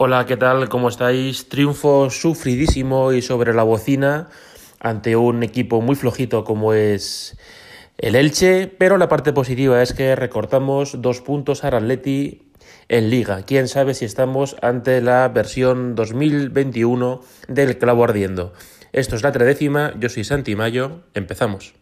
Hola, 0.00 0.26
¿qué 0.26 0.36
tal? 0.36 0.68
¿Cómo 0.68 0.90
estáis? 0.90 1.48
Triunfo 1.48 2.08
sufridísimo 2.08 3.12
y 3.12 3.20
sobre 3.20 3.52
la 3.52 3.64
bocina 3.64 4.28
ante 4.78 5.16
un 5.16 5.42
equipo 5.42 5.80
muy 5.80 5.96
flojito 5.96 6.44
como 6.44 6.72
es 6.72 7.36
el 7.96 8.14
Elche, 8.14 8.68
pero 8.68 8.96
la 8.96 9.08
parte 9.08 9.32
positiva 9.32 9.82
es 9.82 9.94
que 9.94 10.14
recortamos 10.14 11.02
dos 11.02 11.20
puntos 11.20 11.64
al 11.64 11.74
Atleti 11.74 12.52
en 12.86 13.10
liga. 13.10 13.42
Quién 13.42 13.66
sabe 13.66 13.92
si 13.94 14.04
estamos 14.04 14.54
ante 14.62 15.00
la 15.00 15.26
versión 15.30 15.96
2021 15.96 17.20
del 17.48 17.76
clavo 17.78 18.04
ardiendo. 18.04 18.52
Esto 18.92 19.16
es 19.16 19.24
la 19.24 19.32
tredécima, 19.32 19.94
yo 19.98 20.08
soy 20.08 20.22
Santi 20.22 20.54
Mayo, 20.54 21.00
empezamos. 21.14 21.74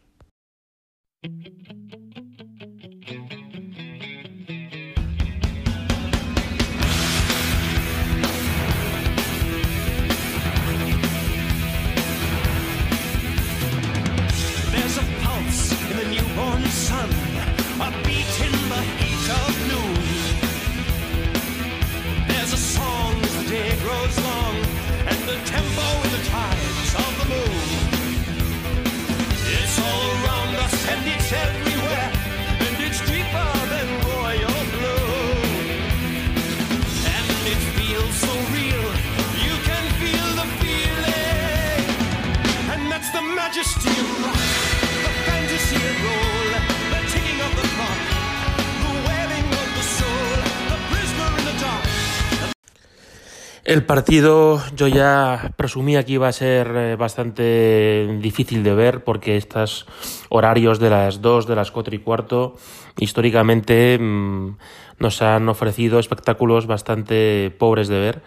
El 53.66 53.82
partido 53.82 54.62
yo 54.76 54.86
ya 54.86 55.50
presumía 55.56 56.04
que 56.04 56.12
iba 56.12 56.28
a 56.28 56.32
ser 56.32 56.70
eh, 56.76 56.94
bastante 56.94 58.16
difícil 58.20 58.62
de 58.62 58.72
ver 58.72 59.02
porque 59.02 59.36
estos 59.36 59.86
horarios 60.28 60.78
de 60.78 60.88
las 60.88 61.20
2, 61.20 61.48
de 61.48 61.56
las 61.56 61.72
4 61.72 61.96
y 61.96 61.98
cuarto, 61.98 62.54
históricamente 62.96 63.98
mm, 63.98 64.56
nos 65.00 65.20
han 65.20 65.48
ofrecido 65.48 65.98
espectáculos 65.98 66.68
bastante 66.68 67.52
pobres 67.58 67.88
de 67.88 67.98
ver. 67.98 68.22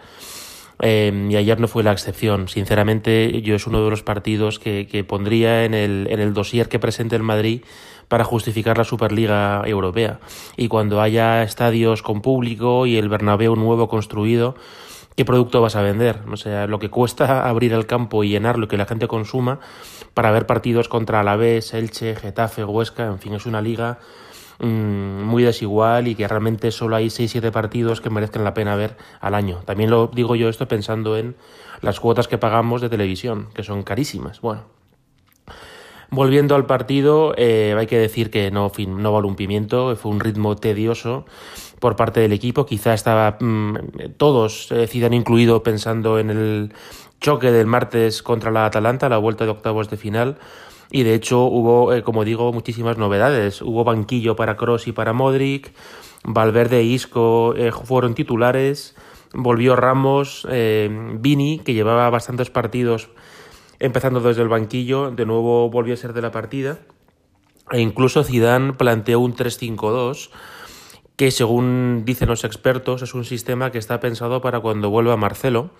Em, 0.78 1.30
y 1.30 1.36
ayer 1.36 1.58
no 1.58 1.68
fue 1.68 1.84
la 1.84 1.92
excepción. 1.92 2.48
Sinceramente, 2.48 3.40
yo 3.40 3.54
es 3.54 3.66
uno 3.66 3.82
de 3.82 3.88
los 3.88 4.02
partidos 4.02 4.58
que, 4.58 5.04
pondría 5.08 5.64
en 5.64 5.72
el, 5.72 6.06
en 6.10 6.20
el 6.20 6.34
dossier 6.34 6.68
que 6.68 6.78
presente 6.78 7.16
el 7.16 7.22
Madrid 7.22 7.62
para 8.08 8.24
justificar 8.24 8.76
la 8.76 8.84
Superliga 8.84 9.62
Europea. 9.64 10.20
Y 10.58 10.68
cuando 10.68 11.00
haya 11.00 11.42
estadios 11.42 12.02
con 12.02 12.20
público 12.20 12.84
y 12.84 12.98
el 12.98 13.08
Bernabéu 13.08 13.56
nuevo 13.56 13.88
construido, 13.88 14.54
qué 15.16 15.24
producto 15.24 15.60
vas 15.60 15.76
a 15.76 15.82
vender. 15.82 16.20
O 16.30 16.36
sea, 16.36 16.66
lo 16.66 16.78
que 16.78 16.90
cuesta 16.90 17.48
abrir 17.48 17.72
el 17.72 17.86
campo 17.86 18.24
y 18.24 18.30
llenarlo 18.30 18.64
y 18.64 18.68
que 18.68 18.76
la 18.76 18.86
gente 18.86 19.08
consuma 19.08 19.60
para 20.14 20.30
ver 20.30 20.46
partidos 20.46 20.88
contra 20.88 21.20
Alavés, 21.20 21.74
Elche, 21.74 22.16
Getafe, 22.16 22.64
Huesca, 22.64 23.06
en 23.06 23.18
fin, 23.18 23.34
es 23.34 23.46
una 23.46 23.62
liga 23.62 23.98
mm, 24.60 25.22
muy 25.22 25.42
desigual 25.42 26.08
y 26.08 26.14
que 26.14 26.26
realmente 26.26 26.70
solo 26.70 26.96
hay 26.96 27.06
6-7 27.06 27.50
partidos 27.50 28.00
que 28.00 28.10
merezcan 28.10 28.44
la 28.44 28.54
pena 28.54 28.76
ver 28.76 28.96
al 29.20 29.34
año. 29.34 29.60
También 29.64 29.90
lo 29.90 30.08
digo 30.08 30.36
yo 30.36 30.48
esto 30.48 30.66
pensando 30.68 31.16
en 31.16 31.36
las 31.80 32.00
cuotas 32.00 32.28
que 32.28 32.38
pagamos 32.38 32.80
de 32.80 32.88
televisión, 32.88 33.48
que 33.54 33.62
son 33.62 33.82
carísimas. 33.82 34.40
Bueno, 34.40 34.62
Volviendo 36.10 36.56
al 36.56 36.66
partido, 36.66 37.34
eh, 37.36 37.74
hay 37.78 37.86
que 37.86 37.98
decir 37.98 38.30
que 38.30 38.50
no, 38.50 38.68
fin, 38.68 39.00
no 39.00 39.36
pimiento, 39.36 39.94
fue 39.94 40.10
un 40.10 40.18
ritmo 40.18 40.56
tedioso 40.56 41.24
por 41.78 41.96
parte 41.96 42.20
del 42.20 42.32
equipo. 42.32 42.66
Quizá 42.66 42.94
estaba 42.94 43.38
mm, 43.40 43.76
todos, 44.16 44.72
eh, 44.72 44.86
Zidane 44.88 45.16
incluido, 45.16 45.62
pensando 45.62 46.18
en 46.18 46.30
el 46.30 46.72
choque 47.20 47.52
del 47.52 47.66
martes 47.66 48.22
contra 48.22 48.50
la 48.50 48.66
Atalanta, 48.66 49.08
la 49.08 49.18
vuelta 49.18 49.44
de 49.44 49.50
octavos 49.50 49.88
de 49.88 49.96
final. 49.96 50.38
Y 50.90 51.04
de 51.04 51.14
hecho 51.14 51.44
hubo, 51.44 51.92
eh, 51.92 52.02
como 52.02 52.24
digo, 52.24 52.52
muchísimas 52.52 52.98
novedades. 52.98 53.62
Hubo 53.62 53.84
banquillo 53.84 54.34
para 54.34 54.56
Cross 54.56 54.88
y 54.88 54.92
para 54.92 55.12
Modric. 55.12 55.72
Valverde 56.24 56.80
e 56.80 56.82
Isco 56.82 57.54
eh, 57.56 57.70
fueron 57.70 58.14
titulares. 58.14 58.96
Volvió 59.32 59.76
Ramos, 59.76 60.44
Vini, 60.48 61.60
que 61.60 61.72
llevaba 61.72 62.10
bastantes 62.10 62.50
partidos 62.50 63.10
empezando 63.80 64.20
desde 64.20 64.42
el 64.42 64.48
banquillo, 64.48 65.10
de 65.10 65.26
nuevo 65.26 65.68
volvió 65.70 65.94
a 65.94 65.96
ser 65.96 66.12
de 66.12 66.22
la 66.22 66.30
partida. 66.30 66.78
E 67.72 67.80
incluso 67.80 68.22
Zidane 68.22 68.74
planteó 68.74 69.20
un 69.20 69.34
3-5-2 69.34 70.30
que 71.16 71.30
según 71.30 72.04
dicen 72.06 72.28
los 72.28 72.44
expertos 72.44 73.02
es 73.02 73.12
un 73.12 73.26
sistema 73.26 73.70
que 73.70 73.78
está 73.78 74.00
pensado 74.00 74.40
para 74.40 74.60
cuando 74.60 74.88
vuelva 74.88 75.18
Marcelo 75.18 75.70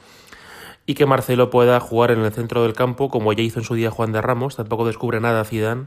y 0.84 0.94
que 0.94 1.06
Marcelo 1.06 1.48
pueda 1.48 1.80
jugar 1.80 2.10
en 2.10 2.20
el 2.20 2.30
centro 2.30 2.62
del 2.62 2.74
campo 2.74 3.08
como 3.08 3.32
ya 3.32 3.42
hizo 3.42 3.58
en 3.58 3.64
su 3.64 3.74
día 3.74 3.90
Juan 3.90 4.12
de 4.12 4.20
Ramos, 4.20 4.56
tampoco 4.56 4.86
descubre 4.86 5.18
nada 5.18 5.44
Zidane, 5.44 5.86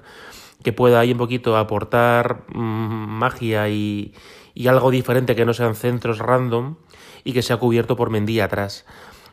que 0.64 0.74
pueda 0.74 1.00
ahí 1.00 1.12
un 1.12 1.20
poquito 1.20 1.56
aportar 1.56 2.46
mm, 2.54 2.58
magia 2.60 3.70
y, 3.70 4.14
y 4.56 4.68
algo 4.68 4.92
diferente 4.92 5.36
que 5.36 5.46
no 5.46 5.54
sean 5.54 5.76
centros 5.76 6.20
random 6.20 6.76
y 7.24 7.34
que 7.34 7.42
sea 7.42 7.58
cubierto 7.58 7.96
por 7.96 8.10
Mendy 8.10 8.40
atrás. 8.40 8.86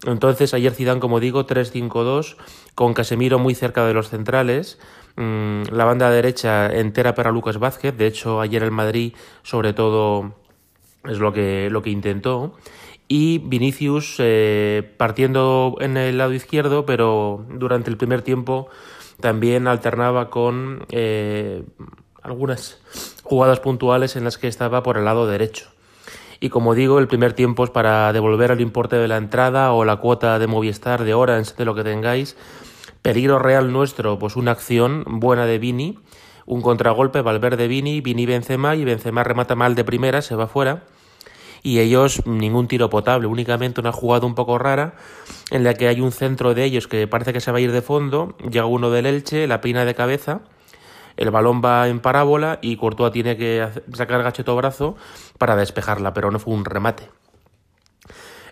Entonces 0.06 0.55
ayer 0.55 0.72
Zidane, 0.72 1.00
como 1.00 1.21
digo, 1.21 1.47
3-5-2 1.47 2.37
con 2.75 2.94
Casemiro 2.94 3.38
muy 3.38 3.55
cerca 3.55 3.87
de 3.87 3.94
los 3.94 4.09
centrales, 4.09 4.78
mm, 5.16 5.65
la 5.72 5.84
banda 5.84 6.11
derecha 6.11 6.66
entera 6.72 7.15
para 7.15 7.33
Lucas 7.33 7.59
Vázquez, 7.59 7.97
de 7.97 8.06
hecho 8.06 8.41
ayer 8.41 8.62
el 8.62 8.71
Madrid 8.71 9.15
sobre 9.43 9.72
todo 9.72 10.34
es 11.05 11.19
lo 11.19 11.33
que, 11.33 11.69
lo 11.71 11.83
que 11.83 11.91
intentó, 11.91 12.55
y 13.09 13.38
Vinicius 13.38 14.16
eh, 14.19 14.94
partiendo 14.97 15.77
en 15.81 15.97
el 15.97 16.19
lado 16.19 16.32
izquierdo, 16.32 16.87
pero 16.87 17.44
durante 17.50 17.91
el 17.91 17.97
primer 17.97 18.22
tiempo 18.22 18.69
también 19.21 19.67
alternaba 19.67 20.31
con 20.31 20.87
eh, 20.91 21.65
algunas 22.22 22.78
jugadas 23.22 23.61
puntuales 23.61 24.17
en 24.17 24.25
las 24.25 24.38
que 24.38 24.49
estaba 24.49 24.82
por 24.82 24.97
el 24.97 25.05
lado 25.05 25.27
derecho. 25.27 25.71
Y 26.42 26.48
como 26.48 26.74
digo, 26.74 26.98
el 26.98 27.06
primer 27.06 27.34
tiempo 27.34 27.64
es 27.64 27.70
para 27.70 28.14
devolver 28.14 28.50
el 28.50 28.62
importe 28.62 28.96
de 28.96 29.08
la 29.08 29.18
entrada 29.18 29.72
o 29.72 29.84
la 29.84 29.96
cuota 29.96 30.38
de 30.38 30.46
Movistar, 30.46 31.04
de 31.04 31.12
Orange, 31.12 31.52
de 31.56 31.66
lo 31.66 31.74
que 31.74 31.84
tengáis. 31.84 32.34
Peligro 33.02 33.38
real 33.38 33.72
nuestro, 33.72 34.18
pues 34.18 34.36
una 34.36 34.52
acción 34.52 35.04
buena 35.06 35.44
de 35.44 35.58
Vini, 35.58 35.98
un 36.46 36.62
contragolpe, 36.62 37.20
Valverde 37.20 37.68
Vini, 37.68 38.00
Vini 38.00 38.24
Benzema 38.24 38.74
y 38.74 38.84
Benzema 38.84 39.22
remata 39.22 39.54
mal 39.54 39.74
de 39.74 39.84
primera, 39.84 40.22
se 40.22 40.34
va 40.34 40.46
fuera. 40.46 40.84
Y 41.62 41.78
ellos 41.78 42.26
ningún 42.26 42.68
tiro 42.68 42.88
potable, 42.88 43.26
únicamente 43.26 43.82
una 43.82 43.92
jugada 43.92 44.24
un 44.26 44.34
poco 44.34 44.56
rara 44.56 44.94
en 45.50 45.62
la 45.62 45.74
que 45.74 45.88
hay 45.88 46.00
un 46.00 46.10
centro 46.10 46.54
de 46.54 46.64
ellos 46.64 46.88
que 46.88 47.06
parece 47.06 47.34
que 47.34 47.40
se 47.40 47.52
va 47.52 47.58
a 47.58 47.60
ir 47.60 47.70
de 47.70 47.82
fondo, 47.82 48.34
llega 48.50 48.64
uno 48.64 48.90
del 48.90 49.04
Elche, 49.04 49.46
la 49.46 49.60
pina 49.60 49.84
de 49.84 49.94
cabeza 49.94 50.40
el 51.16 51.31
balón 51.31 51.62
va 51.65 51.88
en 51.88 52.00
parábola 52.00 52.59
y 52.62 52.76
Courtois 52.76 53.12
tiene 53.12 53.37
que 53.37 53.69
sacar 53.93 54.22
gacheto 54.22 54.56
brazo 54.56 54.97
para 55.38 55.56
despejarla, 55.56 56.15
pero 56.15 56.31
no 56.31 56.38
fue 56.38 56.54
un 56.54 56.65
remate. 56.65 57.09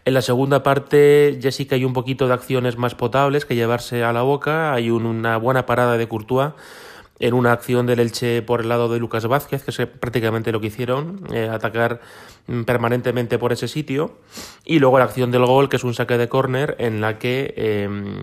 En 0.05 0.15
la 0.15 0.23
segunda 0.23 0.63
parte 0.63 1.37
ya 1.39 1.53
sí 1.53 1.67
que 1.67 1.75
hay 1.75 1.85
un 1.85 1.93
poquito 1.93 2.29
de 2.29 2.35
acciones 2.35 2.79
más 2.79 2.95
potables 2.95 3.45
que 3.45 3.55
llevarse 3.55 4.05
a 4.05 4.13
la 4.13 4.23
boca. 4.23 4.73
Hay 4.73 4.91
una 4.91 5.37
buena 5.37 5.67
parada 5.67 5.99
de 5.99 6.09
Courtois 6.09 6.53
en 7.21 7.35
una 7.35 7.53
acción 7.53 7.87
del 7.87 8.01
Elche 8.01 8.43
por 8.43 8.61
el 8.61 8.69
lado 8.69 8.89
de 8.89 8.99
Lucas 8.99 9.27
Vázquez, 9.27 9.65
que 9.65 9.71
es 9.71 9.89
prácticamente 9.89 10.53
lo 10.53 10.61
que 10.61 10.69
hicieron, 10.69 11.25
eh, 11.33 11.49
atacar 11.53 12.01
permanentemente 12.65 13.39
por 13.39 13.53
ese 13.53 13.69
sitio. 13.69 14.19
Y 14.65 14.79
luego 14.79 14.99
la 14.99 15.05
acción 15.05 15.31
del 15.31 15.45
gol, 15.45 15.69
que 15.69 15.77
es 15.77 15.85
un 15.85 15.95
saque 15.95 16.17
de 16.17 16.29
córner 16.29 16.77
en 16.79 17.01
la 17.01 17.19
que 17.19 17.55
em, 17.57 18.23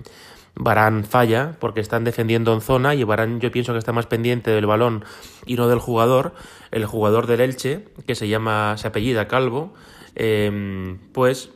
Barán 0.56 1.04
falla 1.04 1.58
porque 1.60 1.82
están 1.82 2.04
defendiendo 2.04 2.54
en 2.54 2.62
zona 2.62 2.96
y 2.96 3.04
Barán 3.04 3.40
yo 3.42 3.52
pienso 3.52 3.74
que 3.74 3.80
está 3.80 3.92
más 3.92 4.06
pendiente 4.06 4.52
del 4.52 4.66
balón 4.66 5.04
y 5.46 5.56
no 5.56 5.68
del 5.68 5.80
jugador. 5.80 6.34
El 6.72 6.86
jugador 6.86 7.28
del 7.28 7.42
Elche, 7.42 7.86
que 8.08 8.16
se 8.16 8.28
llama, 8.28 8.76
se 8.78 8.88
apellida 8.88 9.28
Calvo, 9.28 9.74
em, 10.16 10.98
pues 11.12 11.52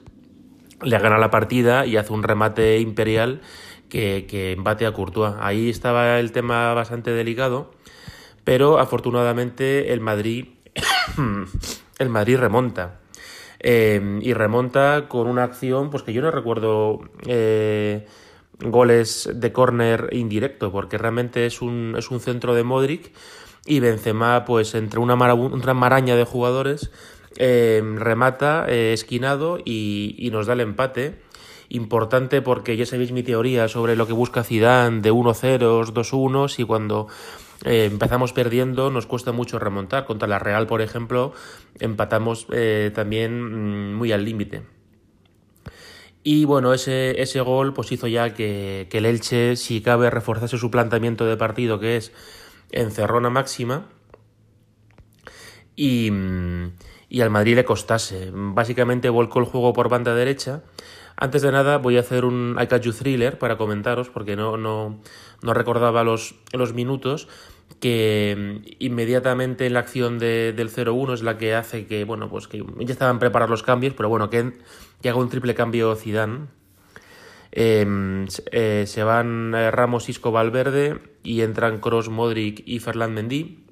le 0.81 0.97
gana 0.99 1.17
la 1.17 1.29
partida 1.29 1.85
y 1.85 1.97
hace 1.97 2.13
un 2.13 2.23
remate 2.23 2.79
imperial 2.79 3.41
que, 3.89 4.25
que 4.29 4.51
embate 4.51 4.85
a 4.85 4.91
Courtois. 4.91 5.35
Ahí 5.39 5.69
estaba 5.69 6.19
el 6.19 6.31
tema 6.31 6.73
bastante 6.73 7.11
delicado, 7.11 7.71
pero 8.43 8.79
afortunadamente 8.79 9.93
el 9.93 10.01
Madrid, 10.01 10.47
el 11.99 12.09
Madrid 12.09 12.37
remonta. 12.37 12.99
Em, 13.61 14.21
y 14.21 14.33
remonta 14.33 15.09
con 15.09 15.27
una 15.27 15.43
acción 15.43 15.89
pues 15.89 16.03
que 16.03 16.13
yo 16.13 16.21
no 16.21 16.31
recuerdo 16.31 17.01
eh, 17.25 18.07
goles 18.59 19.29
de 19.33 19.51
córner 19.51 20.09
indirecto, 20.11 20.71
porque 20.71 20.97
realmente 20.97 21.45
es 21.45 21.61
un, 21.61 21.95
es 21.97 22.11
un 22.11 22.19
centro 22.19 22.53
de 22.55 22.63
Modric 22.63 23.11
y 23.65 23.79
Benzema, 23.79 24.45
pues 24.45 24.75
entre 24.75 24.99
una, 24.99 25.15
una 25.33 25.73
maraña 25.73 26.15
de 26.15 26.23
jugadores, 26.23 26.91
remata 27.37 28.65
esquinado 28.67 29.59
y, 29.63 30.15
y 30.17 30.31
nos 30.31 30.47
da 30.47 30.53
el 30.53 30.61
empate 30.61 31.19
importante 31.69 32.41
porque 32.41 32.75
ya 32.75 32.85
sabéis 32.85 33.11
mi 33.11 33.23
teoría 33.23 33.67
sobre 33.67 33.95
lo 33.95 34.07
que 34.07 34.13
busca 34.13 34.43
Zidane 34.43 35.01
de 35.01 35.11
1-0, 35.11 35.59
2-1 35.93 36.59
y 36.59 36.63
cuando 36.63 37.07
eh, 37.65 37.85
empezamos 37.85 38.33
perdiendo 38.33 38.89
nos 38.89 39.05
cuesta 39.05 39.31
mucho 39.31 39.59
remontar. 39.59 40.05
Contra 40.05 40.27
la 40.27 40.39
Real, 40.39 40.67
por 40.67 40.81
ejemplo, 40.81 41.33
empatamos 41.79 42.47
eh, 42.51 42.91
también 42.93 43.91
mm, 43.91 43.95
muy 43.95 44.11
al 44.11 44.25
límite. 44.25 44.78
Y 46.23 46.45
bueno, 46.45 46.73
ese, 46.73 47.21
ese 47.21 47.41
gol 47.41 47.73
pues 47.73 47.91
hizo 47.91 48.07
ya 48.07 48.33
que, 48.33 48.87
que 48.89 48.97
el 48.97 49.05
Elche, 49.05 49.55
si 49.55 49.81
cabe, 49.81 50.09
reforzase 50.09 50.57
su 50.57 50.69
planteamiento 50.69 51.25
de 51.25 51.37
partido 51.37 51.79
que 51.79 51.97
es 51.97 52.11
encerrona 52.71 53.29
máxima. 53.29 53.87
Y, 55.75 56.11
y 57.07 57.21
al 57.21 57.29
Madrid 57.29 57.55
le 57.55 57.65
costase. 57.65 58.31
Básicamente 58.33 59.09
volcó 59.09 59.39
el 59.39 59.45
juego 59.45 59.71
por 59.73 59.87
banda 59.87 60.13
derecha 60.13 60.63
antes 61.21 61.41
de 61.41 61.51
nada 61.51 61.77
voy 61.79 61.97
a 61.97 61.99
hacer 61.99 62.23
un 62.23 62.57
I 62.57 62.67
Thriller 62.67 63.37
para 63.37 63.57
comentaros 63.57 64.09
porque 64.09 64.37
no, 64.37 64.55
no, 64.55 65.01
no 65.41 65.53
recordaba 65.53 66.05
los, 66.05 66.35
los 66.53 66.73
minutos 66.73 67.27
que 67.79 68.35
mm, 68.37 68.67
inmediatamente 68.79 69.65
en 69.65 69.73
la 69.73 69.79
acción 69.79 70.19
de, 70.19 70.53
del 70.53 70.69
0-1 70.69 71.13
es 71.13 71.23
la 71.23 71.37
que 71.37 71.55
hace 71.55 71.85
que, 71.85 72.03
bueno, 72.03 72.29
pues 72.29 72.47
que 72.47 72.63
ya 72.79 72.93
estaban 72.93 73.19
preparados 73.19 73.49
los 73.49 73.63
cambios, 73.63 73.93
pero 73.95 74.09
bueno, 74.09 74.29
que, 74.29 74.53
haga 75.03 75.15
un 75.15 75.29
triple 75.29 75.55
cambio 75.55 75.95
Zidane. 75.95 76.47
Em, 77.51 78.27
eh, 78.51 78.83
se 78.85 79.03
van 79.03 79.55
eh, 79.55 79.71
Ramos, 79.71 80.07
Isco, 80.07 80.31
Valverde 80.31 80.99
y 81.23 81.41
entran 81.41 81.79
Cross, 81.79 82.09
Modric 82.09 82.61
y 82.65 82.79
Ferland 82.79 83.15
Mendy. 83.15 83.68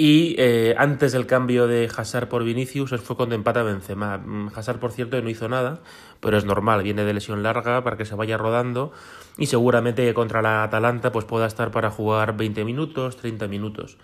Y 0.00 0.36
eh, 0.38 0.76
antes 0.78 1.10
del 1.10 1.26
cambio 1.26 1.66
de 1.66 1.90
Hazard 1.92 2.28
por 2.28 2.44
Vinicius 2.44 2.94
fue 3.00 3.16
cuando 3.16 3.34
empata 3.34 3.64
Benzema. 3.64 4.18
Mm, 4.18 4.52
Hazard, 4.54 4.78
por 4.78 4.92
cierto, 4.92 5.20
no 5.20 5.28
hizo 5.28 5.48
nada, 5.48 5.80
pero 6.20 6.38
es 6.38 6.44
normal, 6.44 6.84
viene 6.84 7.02
de 7.02 7.12
lesión 7.12 7.42
larga 7.42 7.82
para 7.82 7.96
que 7.96 8.04
se 8.04 8.14
vaya 8.14 8.36
rodando 8.36 8.92
y 9.38 9.46
seguramente 9.46 10.14
contra 10.14 10.40
la 10.40 10.62
Atalanta 10.62 11.10
pues 11.10 11.24
pueda 11.24 11.46
estar 11.46 11.72
para 11.72 11.90
jugar 11.90 12.36
20 12.36 12.64
minutos, 12.64 13.16
30 13.16 13.48
minutos. 13.48 13.98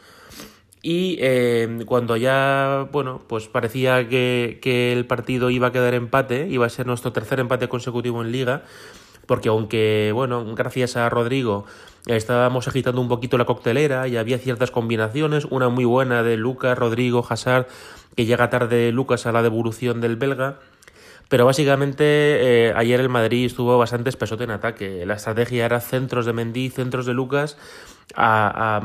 Y 0.82 1.16
eh, 1.20 1.84
cuando 1.86 2.16
ya, 2.16 2.88
bueno, 2.90 3.22
pues 3.28 3.46
parecía 3.46 4.08
que, 4.08 4.58
que 4.60 4.92
el 4.92 5.06
partido 5.06 5.48
iba 5.50 5.68
a 5.68 5.72
quedar 5.72 5.94
empate, 5.94 6.48
iba 6.48 6.66
a 6.66 6.70
ser 6.70 6.88
nuestro 6.88 7.12
tercer 7.12 7.38
empate 7.38 7.68
consecutivo 7.68 8.20
en 8.20 8.32
liga, 8.32 8.64
porque 9.26 9.48
aunque, 9.48 10.10
bueno, 10.12 10.44
gracias 10.56 10.96
a 10.96 11.08
Rodrigo 11.08 11.66
estábamos 12.06 12.68
agitando 12.68 13.00
un 13.00 13.08
poquito 13.08 13.38
la 13.38 13.44
coctelera 13.44 14.06
y 14.08 14.16
había 14.16 14.38
ciertas 14.38 14.70
combinaciones, 14.70 15.46
una 15.46 15.68
muy 15.68 15.84
buena 15.84 16.22
de 16.22 16.36
Lucas, 16.36 16.76
Rodrigo, 16.76 17.24
Hazard, 17.28 17.66
que 18.16 18.26
llega 18.26 18.50
tarde 18.50 18.92
Lucas 18.92 19.26
a 19.26 19.32
la 19.32 19.42
devolución 19.42 20.00
del 20.00 20.16
belga. 20.16 20.58
Pero 21.28 21.46
básicamente 21.46 22.04
eh, 22.04 22.72
ayer 22.76 23.00
el 23.00 23.08
Madrid 23.08 23.46
estuvo 23.46 23.78
bastante 23.78 24.10
espesote 24.10 24.44
en 24.44 24.50
ataque. 24.50 25.06
La 25.06 25.14
estrategia 25.14 25.64
era 25.64 25.80
centros 25.80 26.26
de 26.26 26.34
Mendy, 26.34 26.68
centros 26.68 27.06
de 27.06 27.14
Lucas, 27.14 27.56
a, 28.14 28.80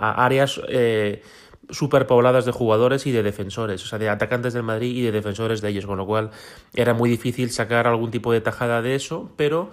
áreas 0.00 0.60
eh, 0.68 1.22
superpobladas 1.70 2.44
de 2.44 2.52
jugadores 2.52 3.06
y 3.06 3.12
de 3.12 3.22
defensores, 3.22 3.84
o 3.84 3.86
sea, 3.86 3.98
de 3.98 4.08
atacantes 4.08 4.52
del 4.52 4.62
Madrid 4.62 4.96
y 4.96 5.02
de 5.02 5.12
defensores 5.12 5.60
de 5.60 5.68
ellos, 5.68 5.86
con 5.86 5.98
lo 5.98 6.06
cual 6.06 6.30
era 6.74 6.94
muy 6.94 7.10
difícil 7.10 7.50
sacar 7.50 7.86
algún 7.86 8.10
tipo 8.10 8.32
de 8.32 8.40
tajada 8.40 8.82
de 8.82 8.94
eso, 8.94 9.30
pero 9.36 9.70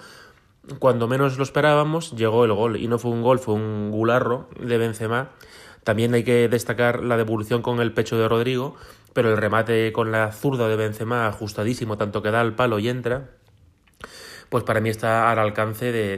cuando 0.80 1.08
menos 1.08 1.38
lo 1.38 1.44
esperábamos, 1.44 2.12
llegó 2.12 2.46
el 2.46 2.54
gol. 2.54 2.78
Y 2.78 2.88
no 2.88 3.00
fue 3.00 3.12
un 3.12 3.22
gol, 3.22 3.40
fue 3.40 3.56
un 3.56 3.92
gularro 3.92 4.50
de 4.60 4.78
Benzema. 4.78 5.30
También 5.84 6.14
hay 6.14 6.24
que 6.24 6.48
destacar 6.50 7.04
la 7.04 7.18
devolución 7.18 7.62
con 7.62 7.80
el 7.80 7.94
pecho 7.94 8.18
de 8.18 8.28
Rodrigo, 8.28 8.76
pero 9.14 9.32
el 9.32 9.38
remate 9.38 9.92
con 9.92 10.12
la 10.12 10.32
zurda 10.32 10.68
de 10.68 10.76
Benzema 10.76 11.28
ajustadísimo, 11.28 11.98
tanto 11.98 12.22
que 12.22 12.32
da 12.32 12.42
al 12.42 12.54
palo 12.54 12.80
y 12.80 12.90
entra, 12.90 13.30
pues 14.50 14.64
para 14.64 14.82
mí 14.82 14.90
está 14.90 15.32
al 15.32 15.40
alcance 15.40 15.92
de, 15.92 16.18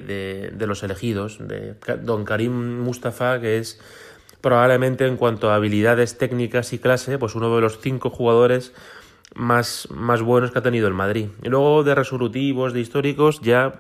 de, 0.51 0.67
los 0.67 0.83
elegidos, 0.83 1.37
de 1.39 1.75
don 2.01 2.25
Karim 2.25 2.81
Mustafa, 2.81 3.39
que 3.39 3.57
es 3.57 3.79
probablemente 4.39 5.05
en 5.05 5.17
cuanto 5.17 5.51
a 5.51 5.55
habilidades 5.55 6.17
técnicas 6.17 6.73
y 6.73 6.79
clase, 6.79 7.17
pues 7.17 7.35
uno 7.35 7.53
de 7.55 7.61
los 7.61 7.79
cinco 7.79 8.09
jugadores 8.09 8.73
más, 9.35 9.87
más 9.91 10.21
buenos 10.21 10.51
que 10.51 10.59
ha 10.59 10.63
tenido 10.63 10.87
el 10.87 10.93
Madrid. 10.93 11.27
Y 11.43 11.49
luego 11.49 11.83
de 11.83 11.93
resolutivos, 11.93 12.73
de 12.73 12.79
históricos, 12.79 13.41
ya 13.41 13.73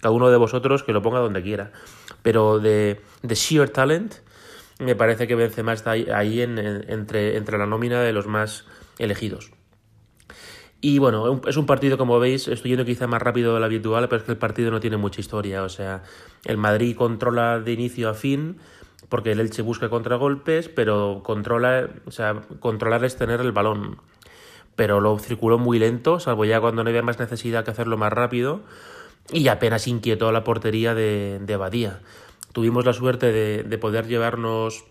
cada 0.00 0.12
uno 0.12 0.30
de 0.30 0.36
vosotros 0.36 0.82
que 0.82 0.92
lo 0.92 1.02
ponga 1.02 1.20
donde 1.20 1.42
quiera. 1.42 1.72
Pero 2.22 2.58
de, 2.58 3.00
de 3.22 3.34
sheer 3.34 3.70
talent, 3.70 4.14
me 4.78 4.94
parece 4.94 5.26
que 5.26 5.34
Benzema 5.34 5.72
está 5.72 5.92
ahí, 5.92 6.40
en, 6.40 6.58
entre, 6.58 7.36
entre 7.36 7.58
la 7.58 7.66
nómina 7.66 8.00
de 8.02 8.12
los 8.12 8.26
más 8.26 8.66
elegidos. 8.98 9.52
Y 10.80 10.98
bueno, 10.98 11.40
es 11.46 11.56
un 11.56 11.66
partido, 11.66 11.96
como 11.96 12.18
veis, 12.18 12.48
estoy 12.48 12.72
yendo 12.72 12.84
quizá 12.84 13.06
más 13.06 13.22
rápido 13.22 13.54
de 13.54 13.60
lo 13.60 13.66
habitual, 13.66 14.08
pero 14.08 14.20
es 14.20 14.24
que 14.24 14.32
el 14.32 14.38
partido 14.38 14.70
no 14.70 14.80
tiene 14.80 14.98
mucha 14.98 15.20
historia. 15.20 15.62
O 15.62 15.68
sea, 15.68 16.02
el 16.44 16.58
Madrid 16.58 16.94
controla 16.94 17.58
de 17.60 17.72
inicio 17.72 18.10
a 18.10 18.14
fin, 18.14 18.58
porque 19.08 19.32
el 19.32 19.40
Elche 19.40 19.62
busca 19.62 19.88
contragolpes, 19.88 20.68
pero 20.68 21.22
controla, 21.24 21.88
o 22.04 22.10
sea, 22.10 22.42
controlar 22.60 23.04
es 23.04 23.16
tener 23.16 23.40
el 23.40 23.52
balón. 23.52 23.98
Pero 24.76 25.00
lo 25.00 25.18
circuló 25.18 25.58
muy 25.58 25.78
lento, 25.78 26.20
salvo 26.20 26.44
ya 26.44 26.60
cuando 26.60 26.84
no 26.84 26.90
había 26.90 27.02
más 27.02 27.18
necesidad 27.18 27.64
que 27.64 27.70
hacerlo 27.70 27.96
más 27.96 28.12
rápido 28.12 28.60
y 29.32 29.48
apenas 29.48 29.86
inquietó 29.86 30.32
la 30.32 30.44
portería 30.44 30.94
de, 30.94 31.38
de 31.40 31.56
Badía. 31.56 32.00
Tuvimos 32.52 32.84
la 32.84 32.92
suerte 32.92 33.32
de, 33.32 33.62
de, 33.64 33.78
poder 33.78 34.06
llevarnos 34.06 34.84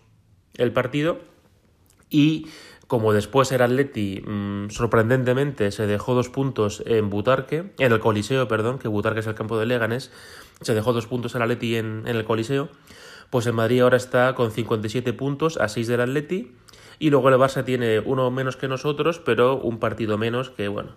el 0.56 0.72
partido 0.72 1.20
y 2.10 2.48
como 2.88 3.14
después 3.14 3.52
era 3.52 3.66
Atleti, 3.66 4.22
mmm, 4.26 4.70
sorprendentemente 4.70 5.72
se 5.72 5.88
dejó 5.88 6.14
dos 6.14 6.30
puntos 6.30 6.84
en 6.86 7.10
Butarque, 7.10 7.72
en 7.80 7.92
el 7.92 8.00
Coliseo, 8.00 8.48
perdón, 8.48 8.78
que 8.78 8.88
Butarque 8.88 9.22
es 9.22 9.28
el 9.28 9.34
campo 9.34 9.58
de 9.58 9.66
Leganés, 9.66 10.12
se 10.62 10.76
dejó 10.76 10.94
dos 10.94 11.08
puntos 11.08 11.34
el 11.36 11.42
Atleti 11.42 11.78
en, 11.78 12.04
en 12.06 12.16
el 12.16 12.26
Coliseo, 12.26 12.70
pues 13.32 13.48
en 13.48 13.56
Madrid 13.56 13.82
ahora 13.82 13.98
está 13.98 14.36
con 14.36 14.52
57 14.52 15.14
puntos 15.14 15.58
a 15.58 15.68
6 15.68 15.88
del 15.88 16.02
Atleti 16.02 16.52
y 17.00 17.10
luego 17.10 17.30
el 17.30 17.36
Barça 17.36 17.66
tiene 17.66 18.00
uno 18.00 18.30
menos 18.32 18.56
que 18.56 18.68
nosotros, 18.68 19.20
pero 19.20 19.58
un 19.58 19.80
partido 19.80 20.18
menos 20.18 20.52
que, 20.52 20.68
bueno, 20.68 20.92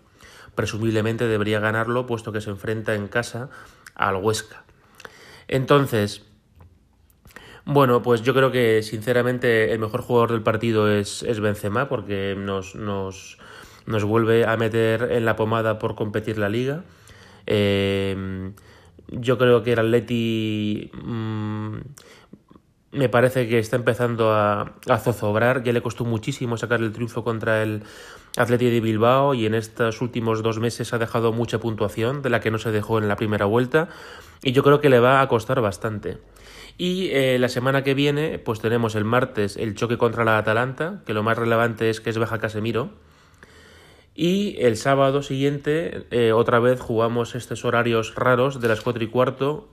presumiblemente 0.54 1.26
debería 1.26 1.60
ganarlo 1.60 2.06
puesto 2.06 2.32
que 2.32 2.40
se 2.40 2.50
enfrenta 2.50 2.94
en 2.94 3.08
casa 3.08 3.50
al 3.94 4.16
Huesca. 4.16 4.64
Entonces, 5.48 6.22
bueno, 7.64 8.02
pues 8.02 8.22
yo 8.22 8.34
creo 8.34 8.50
que 8.50 8.82
sinceramente 8.82 9.72
el 9.72 9.78
mejor 9.78 10.02
jugador 10.02 10.32
del 10.32 10.42
partido 10.42 10.90
es, 10.90 11.22
es 11.22 11.40
Benzema 11.40 11.88
porque 11.88 12.34
nos, 12.36 12.74
nos, 12.74 13.38
nos, 13.86 14.04
vuelve 14.04 14.46
a 14.46 14.56
meter 14.56 15.12
en 15.12 15.24
la 15.24 15.36
pomada 15.36 15.78
por 15.78 15.94
competir 15.94 16.38
la 16.38 16.48
liga. 16.48 16.84
Eh, 17.46 18.52
yo 19.08 19.38
creo 19.38 19.62
que 19.62 19.72
el 19.72 19.78
Atleti 19.78 20.90
mmm, 20.94 21.76
me 22.92 23.08
parece 23.08 23.48
que 23.48 23.58
está 23.58 23.76
empezando 23.76 24.32
a, 24.32 24.72
a, 24.88 24.98
zozobrar. 24.98 25.62
Ya 25.62 25.72
le 25.72 25.82
costó 25.82 26.04
muchísimo 26.04 26.56
sacar 26.56 26.80
el 26.80 26.92
triunfo 26.92 27.24
contra 27.24 27.62
el 27.62 27.82
Atleti 28.38 28.70
de 28.70 28.80
Bilbao 28.80 29.34
y 29.34 29.46
en 29.46 29.54
estos 29.54 30.00
últimos 30.00 30.42
dos 30.42 30.60
meses 30.60 30.92
ha 30.92 30.98
dejado 30.98 31.32
mucha 31.32 31.58
puntuación 31.58 32.22
de 32.22 32.30
la 32.30 32.40
que 32.40 32.52
no 32.52 32.58
se 32.58 32.70
dejó 32.70 32.98
en 32.98 33.08
la 33.08 33.16
primera 33.16 33.46
vuelta 33.46 33.88
y 34.42 34.52
yo 34.52 34.62
creo 34.62 34.80
que 34.80 34.88
le 34.88 35.00
va 35.00 35.20
a 35.20 35.28
costar 35.28 35.60
bastante. 35.60 36.18
Y 36.76 37.08
eh, 37.10 37.38
la 37.40 37.48
semana 37.48 37.82
que 37.82 37.94
viene, 37.94 38.38
pues 38.38 38.60
tenemos 38.60 38.94
el 38.94 39.04
martes 39.04 39.56
el 39.56 39.74
choque 39.74 39.98
contra 39.98 40.24
la 40.24 40.38
Atalanta, 40.38 41.02
que 41.04 41.14
lo 41.14 41.24
más 41.24 41.36
relevante 41.36 41.90
es 41.90 42.00
que 42.00 42.10
es 42.10 42.18
baja 42.18 42.38
Casemiro. 42.38 42.90
Y 44.14 44.56
el 44.60 44.76
sábado 44.76 45.22
siguiente, 45.22 46.06
eh, 46.12 46.32
otra 46.32 46.60
vez 46.60 46.80
jugamos 46.80 47.34
estos 47.34 47.64
horarios 47.64 48.14
raros 48.14 48.60
de 48.60 48.68
las 48.68 48.80
cuatro 48.80 49.02
y 49.02 49.08
cuarto 49.08 49.68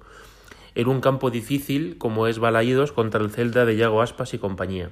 en 0.74 0.88
un 0.88 1.02
campo 1.02 1.30
difícil 1.30 2.00
como 2.00 2.26
es 2.26 2.40
Balaídos 2.40 2.92
contra 2.92 3.22
el 3.22 3.30
Celta 3.30 3.66
de 3.66 3.76
Yago 3.76 4.02
Aspas 4.02 4.34
y 4.34 4.40
compañía. 4.40 4.90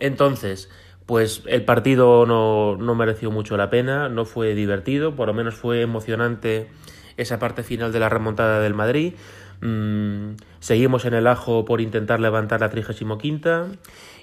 Entonces, 0.00 0.70
pues 1.12 1.42
el 1.44 1.62
partido 1.66 2.24
no, 2.24 2.78
no, 2.78 2.94
mereció 2.94 3.30
mucho 3.30 3.58
la 3.58 3.68
pena, 3.68 4.08
no 4.08 4.24
fue 4.24 4.54
divertido, 4.54 5.14
por 5.14 5.28
lo 5.28 5.34
menos 5.34 5.54
fue 5.54 5.82
emocionante 5.82 6.70
esa 7.18 7.38
parte 7.38 7.62
final 7.62 7.92
de 7.92 8.00
la 8.00 8.08
remontada 8.08 8.60
del 8.60 8.72
Madrid. 8.72 9.12
Mm, 9.60 10.36
seguimos 10.60 11.04
en 11.04 11.12
el 11.12 11.26
ajo 11.26 11.66
por 11.66 11.82
intentar 11.82 12.18
levantar 12.18 12.60
la 12.60 12.70
35 12.70 13.18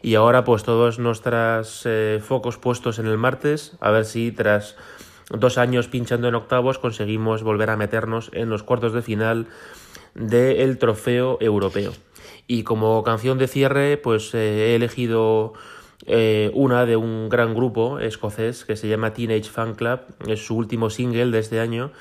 y 0.01 0.15
ahora 0.15 0.43
pues 0.43 0.63
todos 0.63 0.97
nuestros 0.97 1.83
eh, 1.85 2.19
focos 2.23 2.57
puestos 2.57 2.97
en 2.97 3.05
el 3.05 3.19
martes, 3.19 3.77
a 3.81 3.91
ver 3.91 4.05
si 4.05 4.31
tras 4.31 4.75
dos 5.29 5.59
años 5.59 5.87
pinchando 5.89 6.27
en 6.27 6.33
octavos 6.33 6.79
conseguimos 6.79 7.43
volver 7.43 7.69
a 7.69 7.77
meternos 7.77 8.31
en 8.33 8.49
los 8.49 8.63
cuartos 8.63 8.93
de 8.93 9.03
final 9.03 9.45
del 10.15 10.79
trofeo 10.79 11.37
europeo. 11.39 11.93
Y 12.47 12.63
como 12.63 13.03
canción 13.03 13.37
de 13.37 13.47
cierre, 13.47 13.97
pues 13.97 14.33
eh, 14.33 14.71
he 14.71 14.75
elegido 14.75 15.53
eh, 16.05 16.51
una 16.53 16.85
de 16.85 16.95
un 16.95 17.29
gran 17.29 17.53
grupo 17.53 17.99
escocés 17.99 18.65
que 18.65 18.75
se 18.75 18.87
llama 18.87 19.13
Teenage 19.13 19.49
Fan 19.49 19.75
Club, 19.75 19.99
es 20.27 20.45
su 20.45 20.55
último 20.55 20.89
single 20.89 21.31
de 21.31 21.39
este 21.39 21.59
año, 21.59 21.91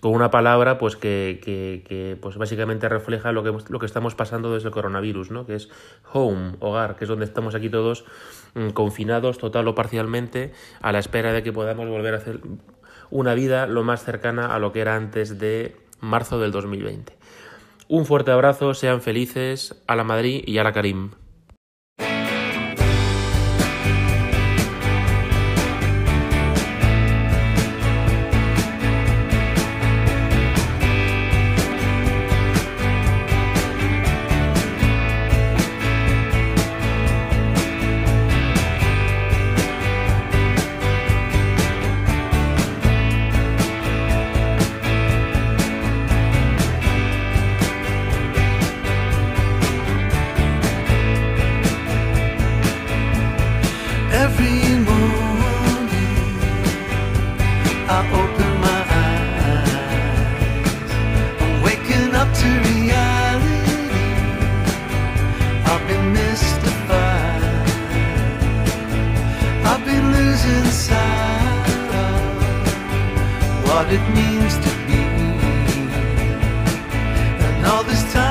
con 0.00 0.12
una 0.12 0.30
palabra 0.30 0.78
pues 0.78 0.96
que, 0.96 1.40
que, 1.42 2.16
pues 2.20 2.36
básicamente 2.36 2.88
refleja 2.88 3.32
lo 3.32 3.42
que, 3.42 3.52
lo 3.68 3.78
que 3.78 3.86
estamos 3.86 4.14
pasando 4.14 4.54
desde 4.54 4.68
el 4.68 4.72
coronavirus, 4.72 5.30
¿no? 5.30 5.46
que 5.46 5.56
es 5.56 5.68
home, 6.12 6.54
hogar, 6.60 6.96
que 6.96 7.04
es 7.04 7.08
donde 7.08 7.24
estamos 7.24 7.54
aquí 7.54 7.68
todos 7.68 8.04
mm, 8.54 8.68
confinados 8.70 9.38
total 9.38 9.66
o 9.66 9.74
parcialmente 9.74 10.52
a 10.80 10.92
la 10.92 11.00
espera 11.00 11.32
de 11.32 11.42
que 11.42 11.52
podamos 11.52 11.88
volver 11.88 12.14
a 12.14 12.18
hacer 12.18 12.40
una 13.10 13.34
vida 13.34 13.66
lo 13.66 13.82
más 13.82 14.04
cercana 14.04 14.54
a 14.54 14.58
lo 14.58 14.72
que 14.72 14.80
era 14.80 14.94
antes 14.94 15.38
de 15.38 15.74
marzo 16.00 16.38
del 16.38 16.52
2020. 16.52 17.16
Un 17.88 18.04
fuerte 18.04 18.30
abrazo, 18.30 18.74
sean 18.74 19.00
felices, 19.00 19.82
a 19.86 19.96
la 19.96 20.04
Madrid 20.04 20.42
y 20.46 20.58
a 20.58 20.64
la 20.64 20.72
Karim. 20.72 21.10
inside 70.56 71.68
of 72.04 72.20
what 73.66 73.86
it 73.96 74.04
means 74.18 74.54
to 74.64 74.70
be. 74.86 75.02
And 77.46 77.66
all 77.66 77.84
this 77.84 78.02
time. 78.12 78.27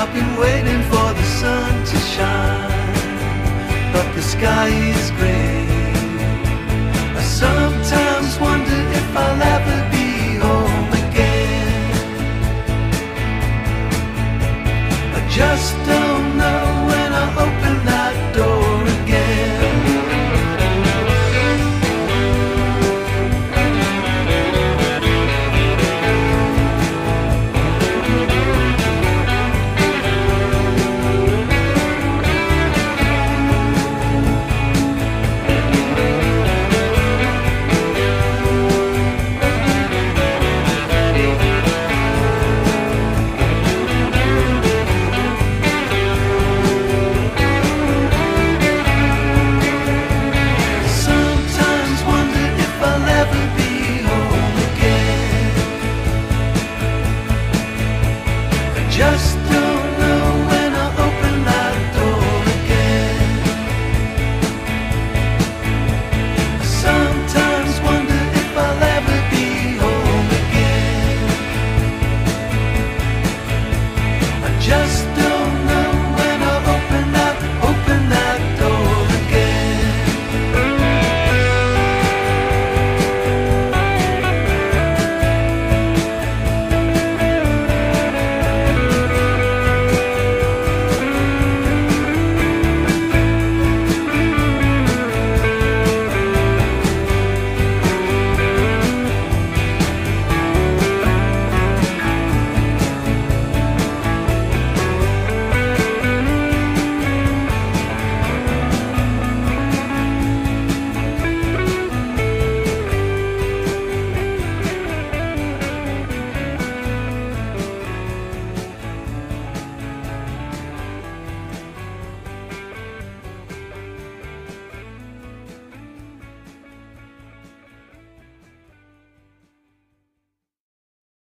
I've 0.00 0.14
been 0.14 0.36
waiting 0.36 0.80
for 0.84 1.08
the 1.12 1.26
sun 1.40 1.84
to 1.90 1.96
shine, 2.14 3.92
but 3.92 4.06
the 4.14 4.22
sky 4.22 4.68
is 4.68 5.10
grey. 5.18 5.66
I 7.16 7.22
sometimes 7.22 8.38
wonder 8.38 8.78
if 8.98 9.16
I'll 9.16 9.42
ever 9.56 9.78
be 9.90 10.36
home 10.46 10.92
again. 11.02 11.82
I 15.16 15.28
just 15.28 15.74
don't 15.84 16.07